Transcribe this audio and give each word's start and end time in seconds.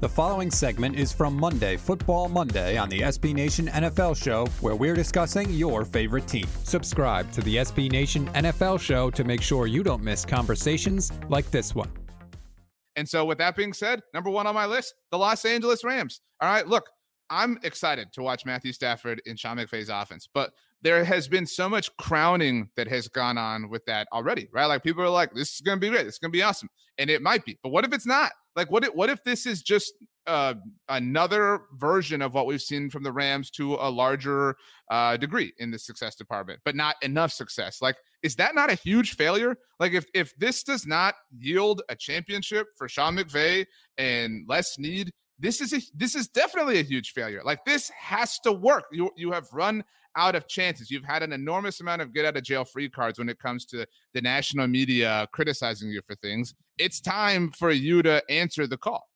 The 0.00 0.08
following 0.08 0.50
segment 0.50 0.96
is 0.96 1.14
from 1.14 1.34
Monday, 1.34 1.78
Football 1.78 2.28
Monday, 2.28 2.76
on 2.76 2.90
the 2.90 3.00
SB 3.00 3.32
Nation 3.32 3.68
NFL 3.68 4.22
Show, 4.22 4.44
where 4.60 4.76
we're 4.76 4.94
discussing 4.94 5.50
your 5.50 5.86
favorite 5.86 6.26
team. 6.26 6.46
Subscribe 6.62 7.32
to 7.32 7.40
the 7.40 7.56
SB 7.56 7.90
Nation 7.90 8.26
NFL 8.34 8.80
Show 8.80 9.10
to 9.10 9.24
make 9.24 9.40
sure 9.40 9.66
you 9.66 9.82
don't 9.82 10.02
miss 10.02 10.26
conversations 10.26 11.10
like 11.30 11.50
this 11.50 11.74
one. 11.74 11.90
And 12.96 13.08
so, 13.08 13.24
with 13.24 13.38
that 13.38 13.56
being 13.56 13.72
said, 13.72 14.02
number 14.12 14.28
one 14.28 14.46
on 14.46 14.54
my 14.54 14.66
list, 14.66 14.94
the 15.10 15.16
Los 15.16 15.44
Angeles 15.46 15.84
Rams. 15.84 16.20
All 16.42 16.50
right, 16.50 16.68
look, 16.68 16.84
I'm 17.30 17.58
excited 17.62 18.12
to 18.12 18.22
watch 18.22 18.44
Matthew 18.44 18.72
Stafford 18.72 19.22
in 19.26 19.36
Sean 19.36 19.56
McVay's 19.56 19.88
offense, 19.88 20.28
but 20.32 20.52
there 20.82 21.02
has 21.02 21.28
been 21.28 21.46
so 21.46 21.68
much 21.68 21.94
crowning 21.96 22.68
that 22.76 22.86
has 22.88 23.08
gone 23.08 23.38
on 23.38 23.70
with 23.70 23.84
that 23.86 24.06
already, 24.12 24.48
right? 24.52 24.66
Like 24.66 24.82
people 24.82 25.02
are 25.02 25.08
like, 25.08 25.32
this 25.34 25.54
is 25.54 25.60
going 25.62 25.76
to 25.76 25.80
be 25.80 25.88
great. 25.88 26.06
It's 26.06 26.18
going 26.18 26.30
to 26.30 26.36
be 26.36 26.42
awesome. 26.42 26.68
And 26.98 27.08
it 27.08 27.22
might 27.22 27.44
be. 27.44 27.58
But 27.62 27.70
what 27.70 27.84
if 27.86 27.92
it's 27.94 28.06
not? 28.06 28.32
Like, 28.54 28.70
what 28.70 28.84
if, 28.84 28.94
what 28.94 29.10
if 29.10 29.24
this 29.24 29.46
is 29.46 29.62
just 29.62 29.94
uh, 30.26 30.54
another 30.88 31.62
version 31.74 32.22
of 32.22 32.34
what 32.34 32.46
we've 32.46 32.62
seen 32.62 32.88
from 32.90 33.02
the 33.02 33.10
Rams 33.10 33.50
to 33.52 33.74
a 33.74 33.90
larger 33.90 34.56
uh, 34.90 35.16
degree 35.16 35.52
in 35.58 35.70
the 35.70 35.78
success 35.78 36.14
department, 36.14 36.60
but 36.64 36.76
not 36.76 36.96
enough 37.02 37.32
success? 37.32 37.80
Like, 37.82 37.96
is 38.22 38.36
that 38.36 38.54
not 38.54 38.70
a 38.70 38.74
huge 38.74 39.16
failure? 39.16 39.56
Like, 39.80 39.92
if 39.92 40.06
if 40.14 40.36
this 40.36 40.62
does 40.62 40.86
not 40.86 41.14
yield 41.36 41.82
a 41.88 41.96
championship 41.96 42.68
for 42.76 42.88
Sean 42.88 43.16
McVay 43.16 43.66
and 43.98 44.44
Les 44.48 44.74
Snead, 44.74 45.10
this 45.38 45.60
is 45.60 45.72
a 45.72 45.80
this 45.94 46.14
is 46.14 46.28
definitely 46.28 46.78
a 46.78 46.82
huge 46.82 47.12
failure. 47.12 47.42
Like, 47.44 47.64
this 47.64 47.90
has 47.90 48.38
to 48.40 48.52
work. 48.52 48.84
You 48.92 49.10
you 49.16 49.32
have 49.32 49.46
run 49.52 49.84
out 50.16 50.34
of 50.34 50.46
chances. 50.46 50.90
You've 50.90 51.04
had 51.04 51.22
an 51.22 51.32
enormous 51.32 51.80
amount 51.80 52.02
of 52.02 52.12
get 52.12 52.24
out 52.24 52.36
of 52.36 52.44
jail 52.44 52.64
free 52.64 52.88
cards 52.88 53.18
when 53.18 53.28
it 53.28 53.38
comes 53.38 53.64
to 53.66 53.86
the 54.12 54.20
national 54.20 54.68
media 54.68 55.26
criticizing 55.32 55.90
you 55.90 56.00
for 56.06 56.14
things. 56.16 56.54
It's 56.78 57.00
time 57.00 57.50
for 57.50 57.72
you 57.72 58.02
to 58.02 58.22
answer 58.30 58.66
the 58.66 58.76
call. 58.76 59.08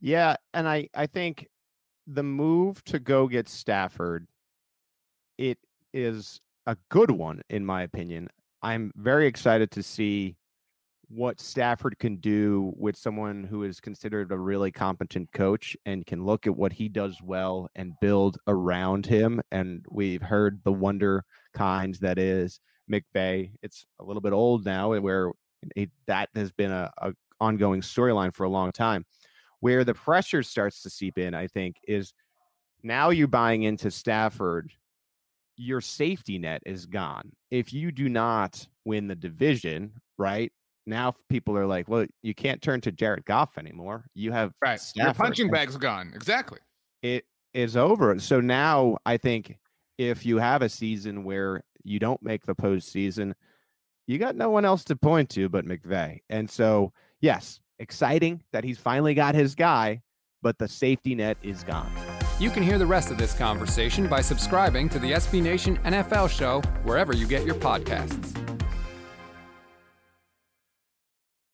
Yeah, 0.00 0.36
and 0.54 0.68
I 0.68 0.88
I 0.94 1.06
think 1.06 1.48
the 2.06 2.22
move 2.22 2.82
to 2.84 2.98
go 2.98 3.26
get 3.26 3.48
Stafford 3.48 4.26
it 5.38 5.58
is 5.92 6.40
a 6.66 6.76
good 6.88 7.10
one 7.10 7.42
in 7.50 7.64
my 7.64 7.82
opinion. 7.82 8.28
I'm 8.62 8.92
very 8.96 9.26
excited 9.26 9.70
to 9.72 9.82
see 9.82 10.36
what 11.08 11.40
Stafford 11.40 11.98
can 11.98 12.16
do 12.16 12.72
with 12.76 12.96
someone 12.96 13.44
who 13.44 13.62
is 13.62 13.80
considered 13.80 14.32
a 14.32 14.38
really 14.38 14.72
competent 14.72 15.30
coach 15.32 15.76
and 15.86 16.04
can 16.04 16.24
look 16.24 16.46
at 16.46 16.56
what 16.56 16.72
he 16.72 16.88
does 16.88 17.20
well 17.22 17.68
and 17.76 17.92
build 18.00 18.38
around 18.48 19.06
him. 19.06 19.40
And 19.52 19.84
we've 19.88 20.22
heard 20.22 20.60
the 20.64 20.72
wonder 20.72 21.24
kinds 21.54 22.00
that 22.00 22.18
is 22.18 22.60
McVay. 22.90 23.52
It's 23.62 23.86
a 24.00 24.04
little 24.04 24.20
bit 24.20 24.32
old 24.32 24.64
now, 24.64 24.92
eh, 24.92 24.98
where 24.98 25.30
it, 25.76 25.90
that 26.06 26.28
has 26.34 26.50
been 26.50 26.72
a, 26.72 26.90
a 26.98 27.12
ongoing 27.40 27.82
storyline 27.82 28.34
for 28.34 28.44
a 28.44 28.50
long 28.50 28.72
time. 28.72 29.04
Where 29.60 29.84
the 29.84 29.94
pressure 29.94 30.42
starts 30.42 30.82
to 30.82 30.90
seep 30.90 31.18
in, 31.18 31.34
I 31.34 31.46
think, 31.46 31.76
is 31.86 32.12
now 32.82 33.10
you're 33.10 33.28
buying 33.28 33.62
into 33.62 33.90
Stafford. 33.90 34.72
Your 35.56 35.80
safety 35.80 36.38
net 36.38 36.62
is 36.66 36.84
gone. 36.84 37.32
If 37.50 37.72
you 37.72 37.90
do 37.90 38.08
not 38.08 38.66
win 38.84 39.06
the 39.06 39.14
division, 39.14 39.92
right? 40.18 40.52
Now 40.86 41.14
people 41.28 41.56
are 41.56 41.66
like, 41.66 41.88
well, 41.88 42.06
you 42.22 42.34
can't 42.34 42.62
turn 42.62 42.80
to 42.82 42.92
Jared 42.92 43.24
Goff 43.24 43.58
anymore. 43.58 44.06
You 44.14 44.32
have 44.32 44.52
right. 44.62 44.80
Your 44.94 45.12
punching 45.14 45.50
bag's 45.50 45.76
gone. 45.76 46.12
Exactly. 46.14 46.60
It 47.02 47.24
is 47.54 47.76
over. 47.76 48.18
So 48.20 48.40
now 48.40 48.98
I 49.04 49.16
think 49.16 49.58
if 49.98 50.24
you 50.24 50.38
have 50.38 50.62
a 50.62 50.68
season 50.68 51.24
where 51.24 51.62
you 51.82 51.98
don't 51.98 52.22
make 52.22 52.46
the 52.46 52.54
postseason, 52.54 53.32
you 54.06 54.18
got 54.18 54.36
no 54.36 54.50
one 54.50 54.64
else 54.64 54.84
to 54.84 54.96
point 54.96 55.30
to 55.30 55.48
but 55.48 55.64
McVay. 55.64 56.20
And 56.30 56.48
so, 56.48 56.92
yes, 57.20 57.60
exciting 57.78 58.42
that 58.52 58.64
he's 58.64 58.78
finally 58.78 59.14
got 59.14 59.34
his 59.34 59.54
guy, 59.54 60.02
but 60.42 60.58
the 60.58 60.68
safety 60.68 61.14
net 61.14 61.38
is 61.42 61.64
gone. 61.64 61.90
You 62.38 62.50
can 62.50 62.62
hear 62.62 62.78
the 62.78 62.86
rest 62.86 63.10
of 63.10 63.18
this 63.18 63.32
conversation 63.32 64.06
by 64.08 64.20
subscribing 64.20 64.88
to 64.90 64.98
the 64.98 65.12
SB 65.12 65.42
Nation 65.42 65.78
NFL 65.78 66.28
show 66.30 66.60
wherever 66.84 67.14
you 67.14 67.26
get 67.26 67.46
your 67.46 67.54
podcasts. 67.54 68.35